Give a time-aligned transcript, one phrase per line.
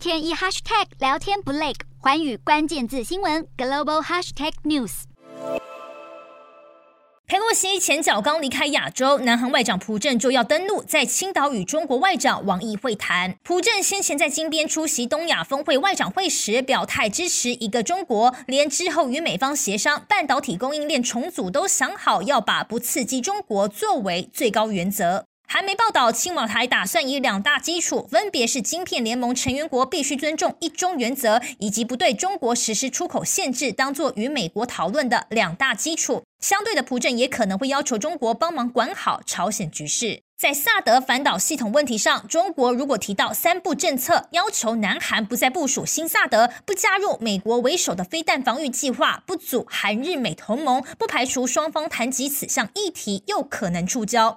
[0.00, 5.02] 天一 hashtag 聊天不累，寰宇关键字新闻 global hashtag news。
[7.26, 13.36] 裴洛西前脚刚离开亚洲，南韩外长朴正就要登陆，在青岛与中国外长王毅会谈。
[13.42, 25.26] 朴正先前在金边出席东亚峰会外长会时，表态支持一个中国，连之后与美方协商半导体供应链重组都想好，要把不刺激中国作为最高原则。
[25.52, 36.22] 韩媒报道，青瓦台打算以两大基础，分别是晶片联盟成员国必须尊重一中原则，以及不对中国实施出口限制，当作与美国讨论的两大基础。
[36.38, 40.22] 相对的，朴正也可能会要求中国帮忙管好朝鲜局势。
[40.38, 54.36] 在萨德反导系统问题上，中国如果提到三步政策，要求南韩不再部署新萨德，不加入美国为首的飞弹防御计划，不组韩日美同盟，不排除双方谈及此项议题，又可能触礁。